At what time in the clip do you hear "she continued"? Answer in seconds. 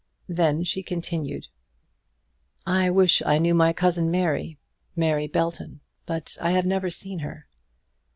0.63-1.45